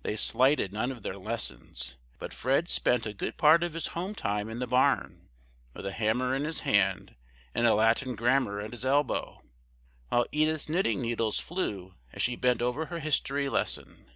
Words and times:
They 0.00 0.16
slighted 0.16 0.72
none 0.72 0.90
of 0.90 1.02
their 1.02 1.18
lessons; 1.18 1.96
but 2.18 2.32
Fred 2.32 2.70
spent 2.70 3.04
a 3.04 3.12
good 3.12 3.36
part 3.36 3.62
of 3.62 3.74
his 3.74 3.88
home 3.88 4.14
time 4.14 4.48
in 4.48 4.60
the 4.60 4.66
barn, 4.66 5.28
with 5.74 5.84
a 5.84 5.92
hammer 5.92 6.34
in 6.34 6.44
his 6.44 6.60
hand 6.60 7.16
and 7.54 7.66
a 7.66 7.74
Latin 7.74 8.14
grammar 8.14 8.62
at 8.62 8.72
his 8.72 8.86
elbow; 8.86 9.42
while 10.08 10.24
Edith's 10.32 10.70
knitting 10.70 11.02
needles 11.02 11.38
flew 11.38 11.92
as 12.14 12.22
she 12.22 12.34
bent 12.34 12.62
over 12.62 12.86
her 12.86 13.00
history 13.00 13.50
lesson. 13.50 14.06